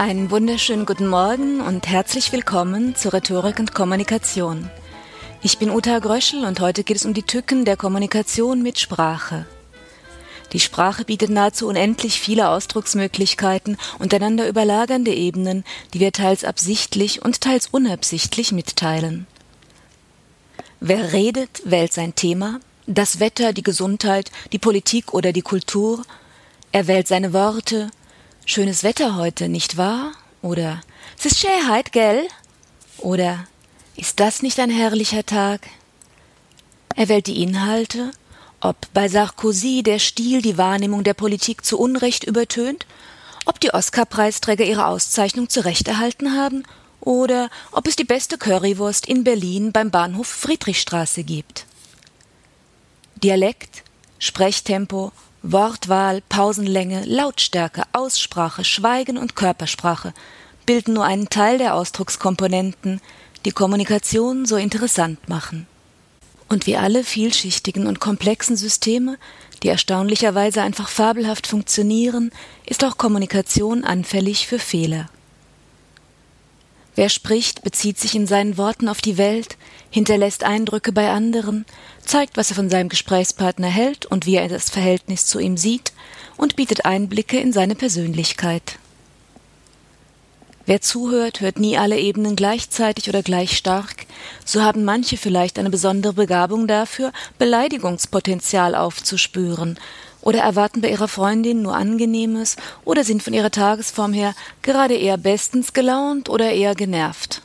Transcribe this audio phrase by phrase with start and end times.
[0.00, 4.70] Einen wunderschönen guten Morgen und herzlich willkommen zu Rhetorik und Kommunikation.
[5.42, 9.44] Ich bin Uta Gröschel und heute geht es um die Tücken der Kommunikation mit Sprache.
[10.54, 17.22] Die Sprache bietet nahezu unendlich viele Ausdrucksmöglichkeiten und einander überlagernde Ebenen, die wir teils absichtlich
[17.22, 19.26] und teils unabsichtlich mitteilen.
[20.80, 26.04] Wer redet, wählt sein Thema, das Wetter, die Gesundheit, die Politik oder die Kultur.
[26.72, 27.90] Er wählt seine Worte.
[28.52, 30.10] Schönes Wetter heute, nicht wahr?
[30.42, 30.80] Oder
[31.16, 32.26] es ist Schärheit, gell?
[32.98, 33.46] Oder
[33.94, 35.68] ist das nicht ein herrlicher Tag?
[36.96, 38.10] Er wählt die Inhalte
[38.60, 42.86] ob bei Sarkozy der Stil die Wahrnehmung der Politik zu Unrecht übertönt,
[43.44, 46.64] ob die Oscar-Preisträger ihre Auszeichnung zu Recht erhalten haben
[47.00, 51.66] oder ob es die beste Currywurst in Berlin beim Bahnhof Friedrichstraße gibt.
[53.22, 53.84] Dialekt,
[54.18, 55.12] Sprechtempo,
[55.42, 60.12] Wortwahl, Pausenlänge, Lautstärke, Aussprache, Schweigen und Körpersprache
[60.66, 63.00] bilden nur einen Teil der Ausdruckskomponenten,
[63.44, 65.66] die Kommunikation so interessant machen.
[66.48, 69.16] Und wie alle vielschichtigen und komplexen Systeme,
[69.62, 72.32] die erstaunlicherweise einfach fabelhaft funktionieren,
[72.66, 75.08] ist auch Kommunikation anfällig für Fehler.
[76.96, 79.56] Wer spricht, bezieht sich in seinen Worten auf die Welt,
[79.90, 81.64] hinterlässt Eindrücke bei anderen,
[82.04, 85.92] zeigt, was er von seinem Gesprächspartner hält und wie er das Verhältnis zu ihm sieht
[86.36, 88.78] und bietet Einblicke in seine Persönlichkeit.
[90.66, 94.06] Wer zuhört, hört nie alle Ebenen gleichzeitig oder gleich stark,
[94.44, 99.78] so haben manche vielleicht eine besondere Begabung dafür, Beleidigungspotenzial aufzuspüren,
[100.22, 105.16] oder erwarten bei ihrer Freundin nur Angenehmes oder sind von ihrer Tagesform her gerade eher
[105.16, 107.42] bestens gelaunt oder eher genervt.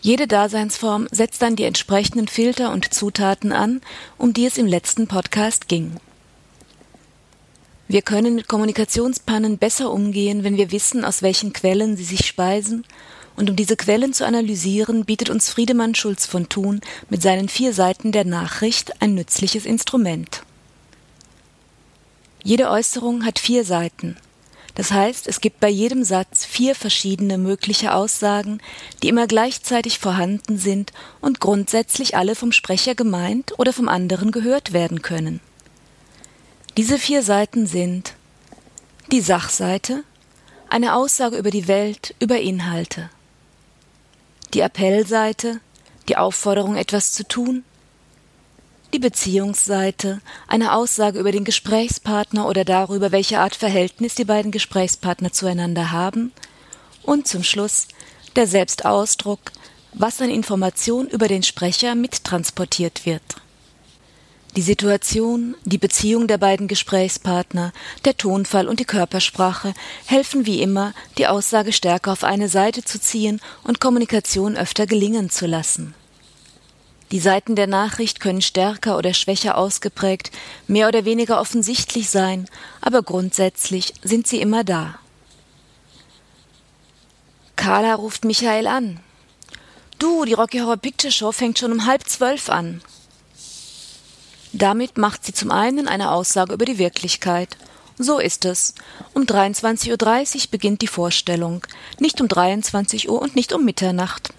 [0.00, 3.80] Jede Daseinsform setzt dann die entsprechenden Filter und Zutaten an,
[4.16, 5.96] um die es im letzten Podcast ging.
[7.88, 12.84] Wir können mit Kommunikationspannen besser umgehen, wenn wir wissen, aus welchen Quellen sie sich speisen,
[13.34, 17.72] und um diese Quellen zu analysieren, bietet uns Friedemann Schulz von Thun mit seinen vier
[17.72, 20.42] Seiten der Nachricht ein nützliches Instrument.
[22.48, 24.16] Jede Äußerung hat vier Seiten.
[24.74, 28.62] Das heißt, es gibt bei jedem Satz vier verschiedene mögliche Aussagen,
[29.02, 34.72] die immer gleichzeitig vorhanden sind und grundsätzlich alle vom Sprecher gemeint oder vom anderen gehört
[34.72, 35.40] werden können.
[36.78, 38.14] Diese vier Seiten sind
[39.12, 40.02] die Sachseite,
[40.70, 43.10] eine Aussage über die Welt, über Inhalte,
[44.54, 45.60] die Appellseite,
[46.08, 47.62] die Aufforderung, etwas zu tun,
[48.92, 55.32] die Beziehungsseite, eine Aussage über den Gesprächspartner oder darüber, welche Art Verhältnis die beiden Gesprächspartner
[55.32, 56.32] zueinander haben,
[57.02, 57.88] und zum Schluss
[58.36, 59.40] der Selbstausdruck,
[59.94, 63.22] was an Information über den Sprecher mittransportiert wird.
[64.56, 67.72] Die Situation, die Beziehung der beiden Gesprächspartner,
[68.04, 69.74] der Tonfall und die Körpersprache
[70.06, 75.30] helfen wie immer, die Aussage stärker auf eine Seite zu ziehen und Kommunikation öfter gelingen
[75.30, 75.94] zu lassen.
[77.10, 80.30] Die Seiten der Nachricht können stärker oder schwächer ausgeprägt,
[80.66, 82.46] mehr oder weniger offensichtlich sein,
[82.80, 84.98] aber grundsätzlich sind sie immer da.
[87.56, 89.00] Carla ruft Michael an.
[89.98, 92.82] Du, die Rocky Horror Picture Show fängt schon um halb zwölf an.
[94.52, 97.56] Damit macht sie zum einen eine Aussage über die Wirklichkeit.
[97.98, 98.74] So ist es.
[99.12, 99.90] Um 23.30
[100.36, 101.66] Uhr beginnt die Vorstellung,
[101.98, 104.32] nicht um 23 Uhr und nicht um Mitternacht.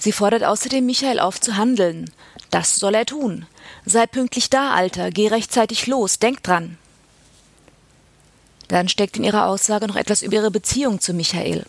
[0.00, 2.10] Sie fordert außerdem Michael auf zu handeln.
[2.50, 3.46] Das soll er tun.
[3.86, 6.76] Sei pünktlich da, Alter, geh rechtzeitig los, denk dran.
[8.66, 11.64] Dann steckt in ihrer Aussage noch etwas über ihre Beziehung zu Michael.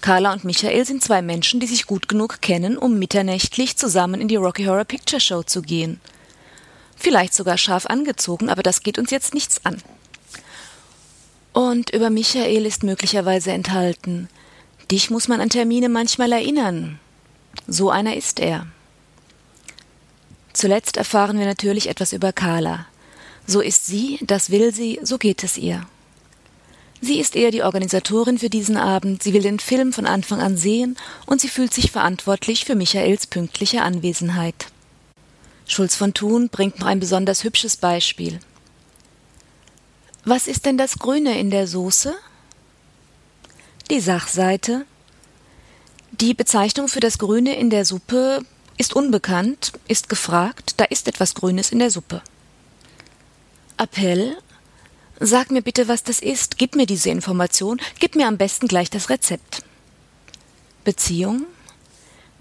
[0.00, 4.28] Carla und Michael sind zwei Menschen, die sich gut genug kennen, um mitternächtlich zusammen in
[4.28, 6.00] die Rocky Horror Picture Show zu gehen
[7.04, 9.80] vielleicht sogar scharf angezogen, aber das geht uns jetzt nichts an.
[11.52, 14.28] Und über Michael ist möglicherweise enthalten.
[14.90, 16.98] Dich muss man an Termine manchmal erinnern.
[17.66, 18.66] So einer ist er.
[20.52, 22.86] Zuletzt erfahren wir natürlich etwas über Carla.
[23.46, 25.86] So ist sie, das will sie, so geht es ihr.
[27.00, 30.56] Sie ist eher die Organisatorin für diesen Abend, sie will den Film von Anfang an
[30.56, 30.96] sehen
[31.26, 34.66] und sie fühlt sich verantwortlich für Michaels pünktliche Anwesenheit.
[35.66, 38.40] Schulz von Thun bringt noch ein besonders hübsches Beispiel.
[40.24, 42.14] Was ist denn das Grüne in der Soße?
[43.90, 44.86] Die Sachseite.
[46.20, 48.42] Die Bezeichnung für das Grüne in der Suppe
[48.76, 52.22] ist unbekannt, ist gefragt, da ist etwas Grünes in der Suppe.
[53.78, 54.36] Appell.
[55.18, 58.90] Sag mir bitte, was das ist, gib mir diese Information, gib mir am besten gleich
[58.90, 59.64] das Rezept.
[60.84, 61.46] Beziehung.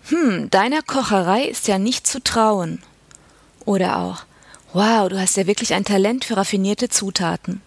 [0.09, 2.79] Hm, deiner Kocherei ist ja nicht zu trauen.
[3.65, 4.25] Oder auch,
[4.73, 7.63] wow, du hast ja wirklich ein Talent für raffinierte Zutaten.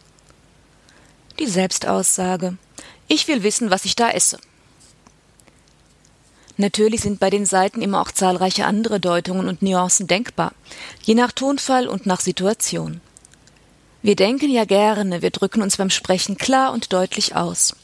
[1.41, 2.59] Die Selbstaussage.
[3.09, 4.39] Ich will wissen, was ich da esse.
[6.57, 10.53] Natürlich sind bei den Seiten immer auch zahlreiche andere Deutungen und Nuancen denkbar,
[11.03, 13.01] je nach Tonfall und nach Situation.
[14.03, 17.75] Wir denken ja gerne, wir drücken uns beim Sprechen klar und deutlich aus.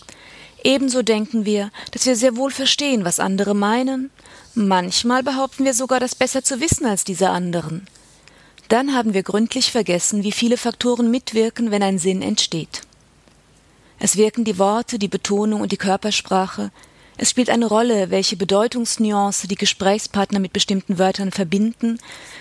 [0.64, 4.10] Ebenso denken wir, dass wir sehr wohl verstehen, was andere meinen,
[4.54, 7.86] manchmal behaupten wir sogar, das besser zu wissen als diese anderen.
[8.68, 12.82] Dann haben wir gründlich vergessen, wie viele Faktoren mitwirken, wenn ein Sinn entsteht.
[13.98, 16.70] Es wirken die Worte, die Betonung und die Körpersprache,
[17.22, 22.00] es spielt eine Rolle, welche Bedeutungsnuance die Gesprächspartner mit bestimmten Wörtern verbinden,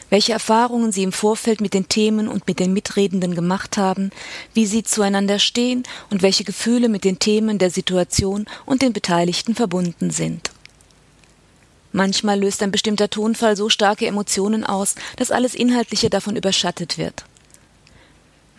[0.09, 4.09] welche Erfahrungen sie im Vorfeld mit den Themen und mit den Mitredenden gemacht haben,
[4.55, 9.53] wie sie zueinander stehen und welche Gefühle mit den Themen der Situation und den Beteiligten
[9.53, 10.49] verbunden sind.
[11.91, 17.23] Manchmal löst ein bestimmter Tonfall so starke Emotionen aus, dass alles Inhaltliche davon überschattet wird.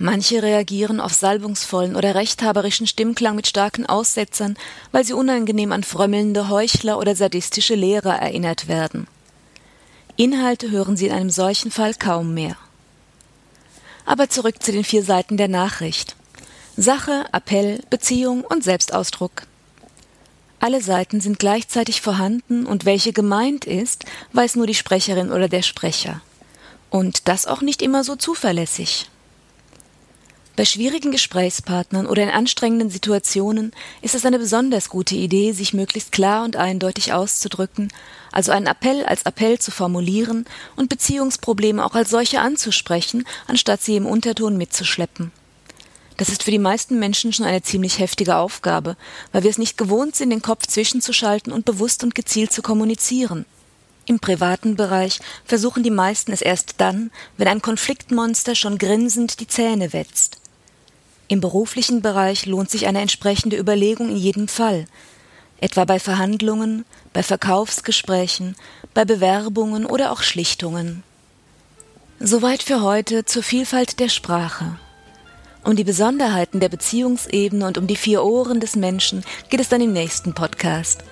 [0.04, 4.56] Manche reagieren auf salbungsvollen oder rechthaberischen Stimmklang mit starken Aussetzern,
[4.90, 9.06] weil sie unangenehm an frömmelnde Heuchler oder sadistische Lehrer erinnert werden.
[10.16, 12.56] Inhalte hören sie in einem solchen Fall kaum mehr.
[14.04, 16.16] Aber zurück zu den vier Seiten der Nachricht.
[16.76, 19.44] Sache, Appell, Beziehung und Selbstausdruck.
[20.58, 25.62] Alle Seiten sind gleichzeitig vorhanden und welche gemeint ist, weiß nur die Sprecherin oder der
[25.62, 26.22] Sprecher.
[26.90, 29.12] Und das auch nicht immer so zuverlässig.
[30.54, 33.72] Bei schwierigen Gesprächspartnern oder in anstrengenden Situationen
[34.02, 37.88] ist es eine besonders gute Idee, sich möglichst klar und eindeutig auszudrücken,
[38.32, 40.44] also einen Appell als Appell zu formulieren
[40.76, 45.32] und Beziehungsprobleme auch als solche anzusprechen, anstatt sie im Unterton mitzuschleppen.
[46.19, 48.99] Das ist für die meisten Menschen schon eine ziemlich heftige Aufgabe,
[49.32, 53.46] weil wir es nicht gewohnt sind, den Kopf zwischenzuschalten und bewusst und gezielt zu kommunizieren.
[54.04, 59.46] Im privaten Bereich versuchen die meisten es erst dann, wenn ein Konfliktmonster schon grinsend die
[59.46, 60.42] Zähne wetzt.
[61.32, 64.84] Im beruflichen Bereich lohnt sich eine entsprechende Überlegung in jedem Fall,
[65.62, 66.84] etwa bei Verhandlungen,
[67.14, 68.55] bei Verkaufsgesprächen,
[68.93, 71.02] bei Bewerbungen oder auch Schlichtungen.
[72.20, 74.79] Soweit für heute zur Vielfalt der Sprache.
[75.64, 79.81] Um die Besonderheiten der Beziehungsebene und um die vier Ohren des Menschen geht es dann
[79.81, 81.02] im nächsten Podcast.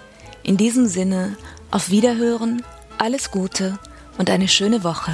[0.43, 1.39] In diesem Sinne,
[1.71, 2.63] auf Wiederhören,
[2.99, 3.79] alles Gute
[4.19, 5.13] und eine schöne Woche.